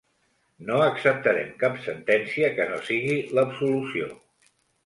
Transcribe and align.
No 0.69 0.79
acceptarem 0.85 1.51
cap 1.65 1.77
sentència 1.85 2.51
que 2.57 2.67
no 2.73 2.83
sigui 2.91 3.21
l’absolució. 3.41 4.13